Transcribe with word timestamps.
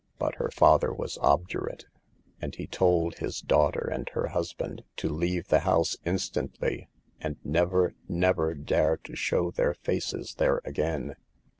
But 0.17 0.39
the 0.39 0.49
father 0.49 0.91
was 0.91 1.11
80 1.11 1.13
SAVE 1.13 1.19
THE 1.19 1.25
GIBLS. 1.25 1.31
obdurate, 1.61 1.85
and 2.41 2.55
he 2.55 2.65
told 2.65 3.17
his 3.19 3.39
daughter 3.39 3.87
and 3.93 4.09
her 4.15 4.29
husband 4.29 4.83
to 4.95 5.09
leave 5.09 5.49
the 5.49 5.59
house 5.59 5.95
instantly, 6.03 6.87
and 7.19 7.37
never, 7.43 7.93
never 8.07 8.55
dare 8.55 8.97
to 8.97 9.15
show 9.15 9.51
their 9.51 9.75
faces 9.75 10.33
there 10.39 10.59
again. 10.65 11.17